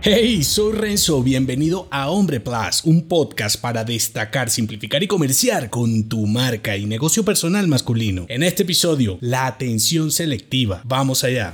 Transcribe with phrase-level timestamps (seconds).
[0.00, 6.08] Hey, soy Renzo, bienvenido a Hombre Plus, un podcast para destacar, simplificar y comerciar con
[6.08, 8.24] tu marca y negocio personal masculino.
[8.28, 10.82] En este episodio, la atención selectiva.
[10.84, 11.52] Vamos allá.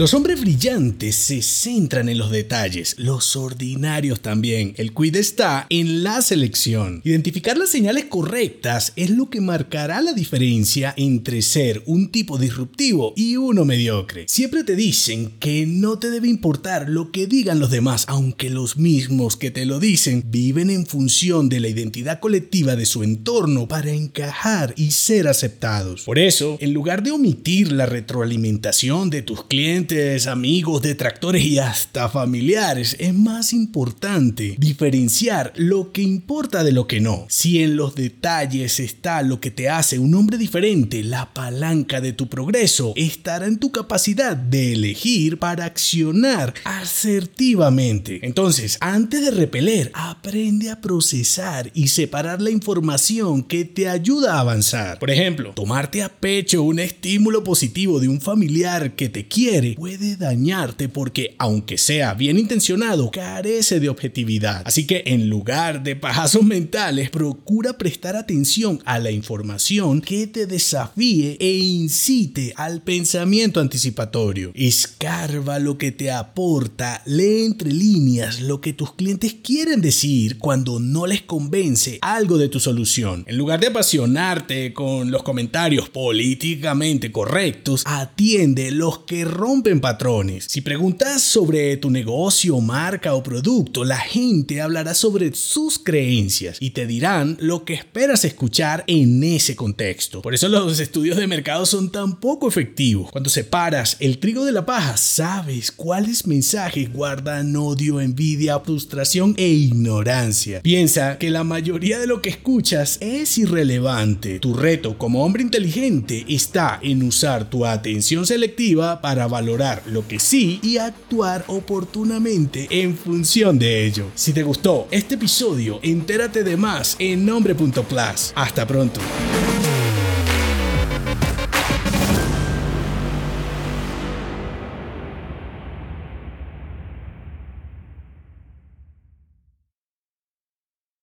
[0.00, 4.72] Los hombres brillantes se centran en los detalles, los ordinarios también.
[4.78, 7.02] El quid está en la selección.
[7.04, 13.12] Identificar las señales correctas es lo que marcará la diferencia entre ser un tipo disruptivo
[13.14, 14.24] y uno mediocre.
[14.26, 18.78] Siempre te dicen que no te debe importar lo que digan los demás, aunque los
[18.78, 23.68] mismos que te lo dicen viven en función de la identidad colectiva de su entorno
[23.68, 26.04] para encajar y ser aceptados.
[26.04, 29.89] Por eso, en lugar de omitir la retroalimentación de tus clientes,
[30.26, 37.00] amigos, detractores y hasta familiares, es más importante diferenciar lo que importa de lo que
[37.00, 37.26] no.
[37.28, 42.12] Si en los detalles está lo que te hace un hombre diferente, la palanca de
[42.12, 48.20] tu progreso estará en tu capacidad de elegir para accionar asertivamente.
[48.22, 54.40] Entonces, antes de repeler, aprende a procesar y separar la información que te ayuda a
[54.40, 55.00] avanzar.
[55.00, 60.16] Por ejemplo, tomarte a pecho un estímulo positivo de un familiar que te quiere puede
[60.16, 64.62] dañarte porque, aunque sea bien intencionado, carece de objetividad.
[64.64, 70.46] Así que en lugar de pajazos mentales, procura prestar atención a la información que te
[70.46, 74.52] desafíe e incite al pensamiento anticipatorio.
[74.54, 80.80] Escarba lo que te aporta, lee entre líneas lo que tus clientes quieren decir cuando
[80.80, 83.24] no les convence algo de tu solución.
[83.26, 90.46] En lugar de apasionarte con los comentarios políticamente correctos, atiende los que rompen patrones.
[90.48, 96.70] Si preguntas sobre tu negocio, marca o producto, la gente hablará sobre sus creencias y
[96.70, 100.22] te dirán lo que esperas escuchar en ese contexto.
[100.22, 103.10] Por eso los estudios de mercado son tan poco efectivos.
[103.12, 109.48] Cuando separas el trigo de la paja, sabes cuáles mensajes guardan odio, envidia, frustración e
[109.48, 110.62] ignorancia.
[110.62, 114.40] Piensa que la mayoría de lo que escuchas es irrelevante.
[114.40, 119.49] Tu reto como hombre inteligente está en usar tu atención selectiva para valorar
[119.86, 124.06] lo que sí y actuar oportunamente en función de ello.
[124.14, 128.32] Si te gustó este episodio, entérate de más en nombre.plus.
[128.34, 129.00] Hasta pronto.